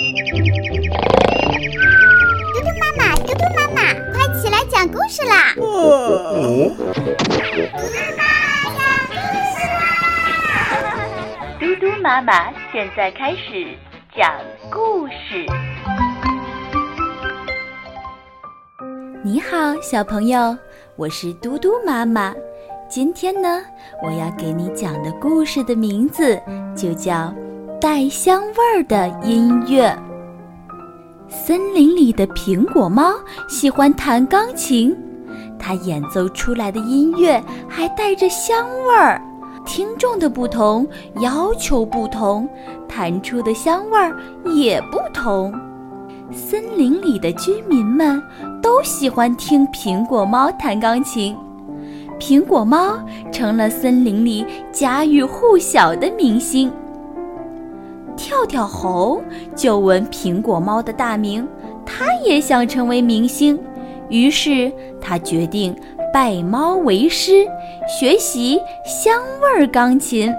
[0.00, 0.06] 嘟
[2.62, 5.52] 嘟妈妈，嘟嘟妈妈，快起来讲故事啦！
[5.54, 5.68] 嘟嘟
[7.92, 8.24] 妈妈
[8.72, 9.12] 讲故
[9.52, 9.78] 事啦！
[11.60, 13.76] 嘟嘟妈妈现在开始
[14.16, 14.32] 讲
[14.70, 15.44] 故事。
[19.22, 20.56] 你好，小朋友，
[20.96, 22.34] 我是嘟嘟妈妈。
[22.88, 23.62] 今天呢，
[24.02, 26.40] 我要给你讲的故事的名字
[26.74, 27.12] 就叫
[27.80, 29.88] 《带香味儿的音乐》。
[31.30, 33.14] 森林里的苹果猫
[33.48, 34.94] 喜欢弹钢琴，
[35.58, 39.18] 它演奏出来的音乐还带着香味儿。
[39.64, 40.86] 听众的不同，
[41.22, 42.46] 要求不同，
[42.86, 45.50] 弹出的香味儿也不同。
[46.30, 48.22] 森林里的居民们
[48.60, 51.34] 都喜欢听苹果猫弹钢琴。
[52.18, 52.98] 苹果猫
[53.32, 56.70] 成了森林里家喻户晓的明星。
[58.20, 59.18] 跳跳猴
[59.56, 61.48] 就闻苹果猫的大名，
[61.86, 63.58] 他也想成为明星，
[64.10, 65.74] 于是他决定
[66.12, 67.46] 拜猫为师，
[67.88, 70.30] 学习香味儿钢琴。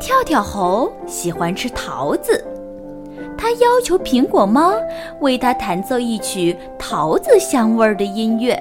[0.00, 2.44] 跳跳猴喜欢吃桃子，
[3.38, 4.74] 他要求苹果猫
[5.20, 8.60] 为他弹奏一曲桃子香味儿的音乐。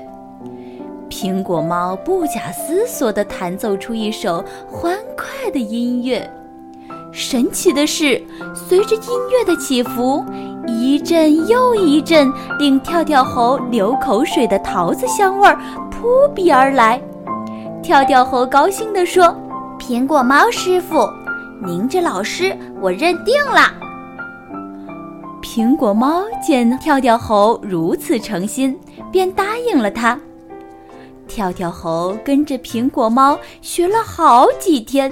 [1.09, 6.31] 苹果猫不假思索地弹奏出一首欢快的音乐。
[7.11, 8.21] 神奇的是，
[8.53, 10.23] 随着音乐的起伏，
[10.67, 17.01] 一阵又一阵令跳跳猴流口水的桃子香味儿扑鼻而来。
[17.81, 19.35] 跳跳猴高兴地说
[19.79, 21.09] ：“苹果猫师傅，
[21.65, 23.73] 您这老师我认定了。”
[25.41, 28.77] 苹果猫见跳跳猴如此诚心，
[29.11, 30.19] 便答应了他。
[31.27, 35.11] 跳跳猴跟着苹果猫学了好几天，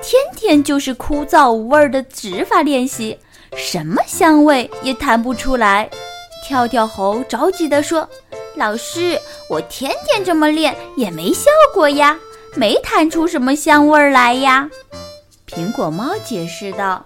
[0.00, 3.18] 天天就是枯燥无味的指法练习，
[3.54, 5.88] 什么香味也弹不出来。
[6.44, 8.08] 跳跳猴着急地说
[8.56, 12.18] ：“老师，我天天这么练也没效果呀，
[12.54, 14.68] 没弹出什么香味来呀。”
[15.46, 17.04] 苹果猫解释道：“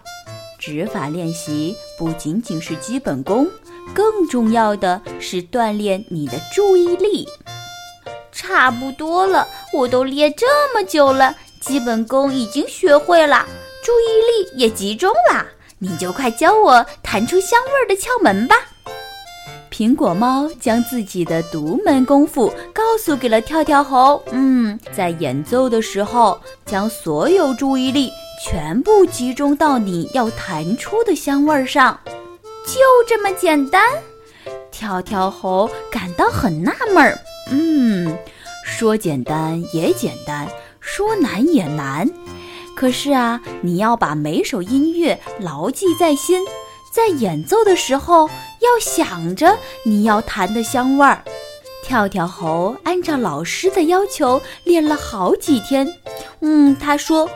[0.59, 3.47] 指法练习不仅仅是基本功，
[3.93, 7.27] 更重要的是锻炼你的注意力。”
[8.33, 11.35] 差不多了，我都练这么久了，
[11.67, 13.45] 基本功已经学会了，
[13.83, 15.45] 注意力也集中了。
[15.81, 18.55] 你就快教我弹出香味儿的窍门吧！
[19.69, 24.23] 苹果猫将自己的独门功夫告诉给了跳跳猴。
[24.31, 28.13] 嗯，在演奏的时候，将所有注意力
[28.45, 31.99] 全部集中到你要弹出的香味儿上，
[32.65, 33.83] 就这么简单。
[34.71, 37.19] 跳跳猴感到很纳闷儿。
[37.51, 38.17] 嗯，
[38.65, 40.49] 说简单也简单，
[40.87, 42.09] 说难也难。
[42.77, 46.43] 可是啊，你要把每首音乐牢记在心，
[46.93, 48.29] 在演奏的时候
[48.61, 51.23] 要想着你要弹的香味儿。
[51.83, 55.87] 跳跳猴按照老师的要求练了好几天。
[56.41, 57.29] 嗯，他说：“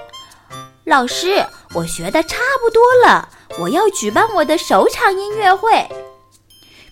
[0.85, 1.45] 老师，
[1.75, 3.29] 我学的差不多了，
[3.61, 5.89] 我要举办我的首场音乐会。”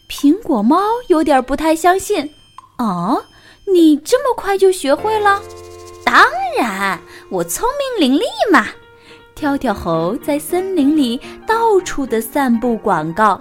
[0.09, 2.33] 苹果猫有点不太相信。
[2.79, 3.23] 哦，
[3.73, 5.43] 你这么快就学会了？
[6.05, 6.25] 当
[6.59, 6.99] 然，
[7.29, 8.67] 我聪明伶俐嘛。
[9.37, 13.41] 跳跳猴在森林里到处的散布广告，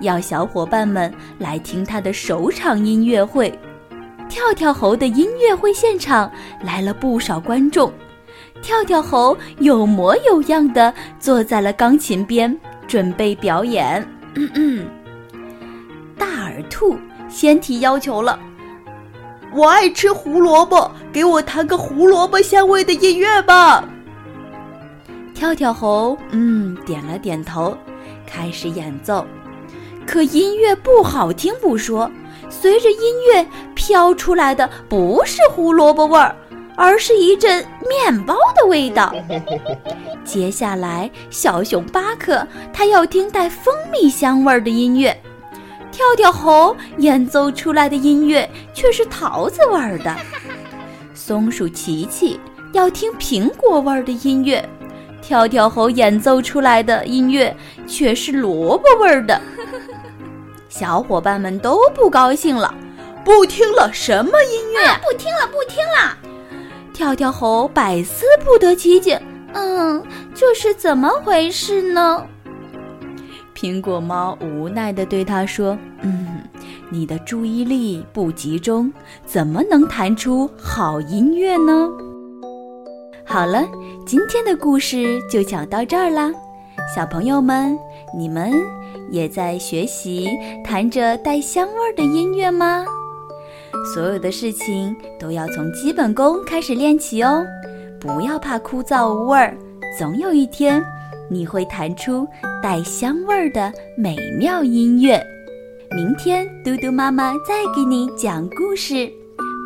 [0.00, 3.56] 要小伙伴们来听他的首场音乐会。
[4.28, 6.28] 跳跳猴的音乐会现场
[6.60, 7.92] 来了不少观众。
[8.60, 14.04] 跳跳猴有模有样的坐在了钢琴边，准备表演。
[14.34, 14.86] 嗯嗯，
[16.18, 16.96] 大耳兔
[17.28, 18.36] 先提要求了。
[19.56, 23.82] 我爱吃胡萝卜，给我弹个胡萝卜香味的音乐吧。
[25.34, 27.74] 跳跳猴嗯点了点头，
[28.26, 29.26] 开始演奏。
[30.06, 32.10] 可音乐不好听不说，
[32.50, 32.98] 随着音
[33.32, 36.36] 乐飘出来的不是胡萝卜味儿，
[36.76, 39.14] 而是一阵面包的味道。
[40.22, 45.18] 接下来，小熊巴克他要听带蜂蜜香味儿的音乐。
[45.96, 50.14] 跳跳猴演奏出来的音乐却是桃子味儿的，
[51.14, 52.38] 松鼠琪琪
[52.74, 54.62] 要听苹果味儿的音乐，
[55.22, 57.56] 跳跳猴演奏出来的音乐
[57.86, 59.40] 却是萝卜味儿的。
[60.68, 62.74] 小伙伴们都不高兴了，
[63.24, 64.80] 不听了，什么音乐？
[65.02, 66.14] 不听了，不听了！
[66.92, 69.18] 跳跳猴百思不得其解，
[69.54, 70.04] 嗯，
[70.34, 72.26] 这是怎么回事呢？
[73.56, 76.42] 苹果猫无奈地对他说：“嗯，
[76.90, 78.92] 你的注意力不集中，
[79.24, 81.88] 怎么能弹出好音乐呢？”
[83.24, 83.66] 好了，
[84.04, 86.30] 今天的故事就讲到这儿啦。
[86.94, 87.76] 小朋友们，
[88.14, 88.52] 你们
[89.10, 90.28] 也在学习
[90.62, 92.84] 弹着带香味儿的音乐吗？
[93.94, 97.42] 所有的事情都要从基本功开始练起哦，
[97.98, 99.56] 不要怕枯燥无味儿，
[99.98, 100.84] 总有一天
[101.30, 102.26] 你会弹出
[102.62, 105.22] 带香味儿的美妙音乐。
[105.90, 109.10] 明天嘟嘟妈妈再给你讲故事，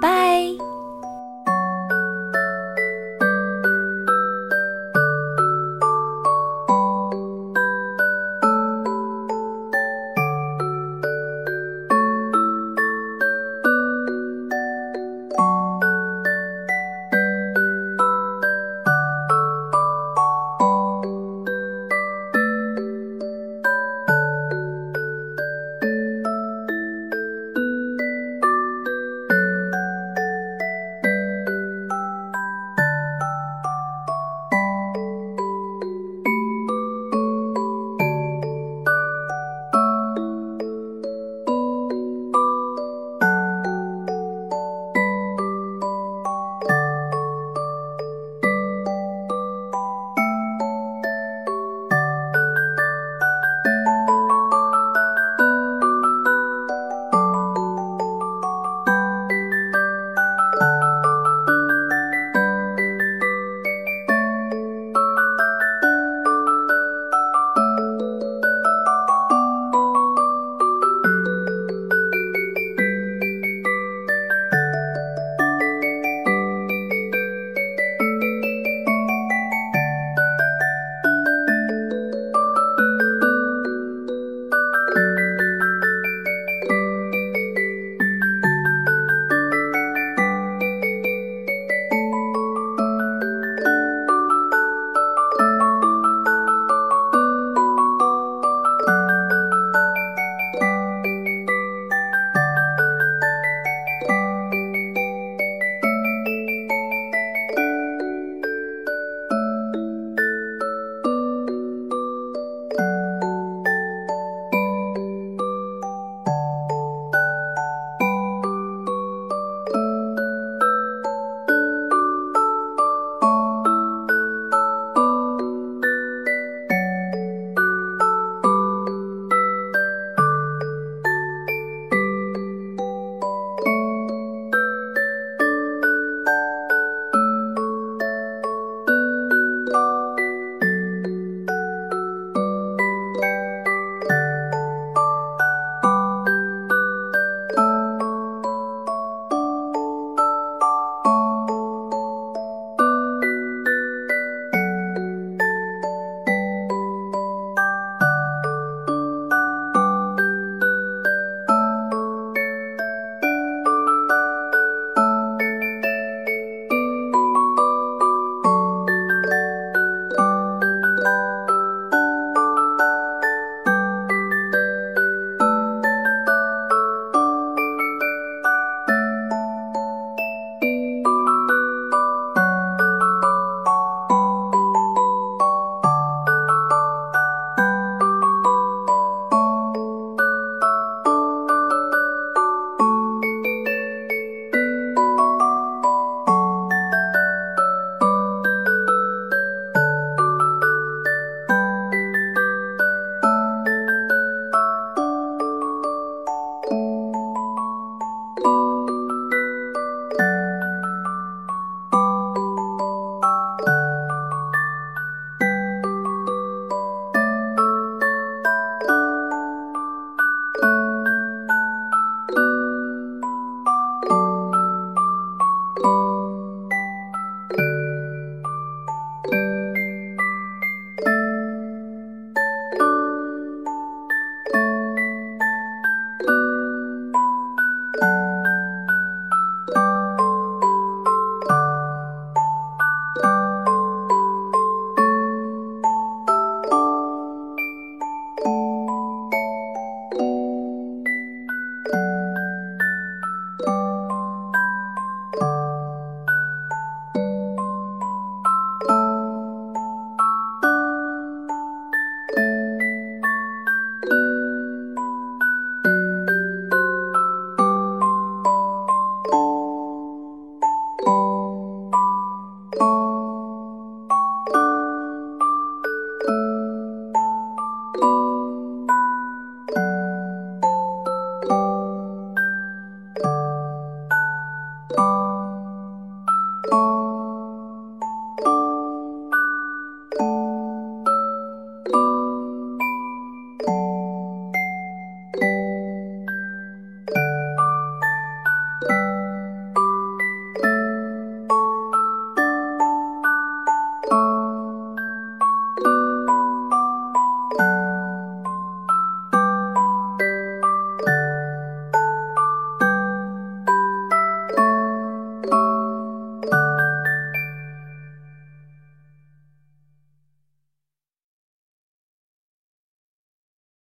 [0.01, 0.70] 拜。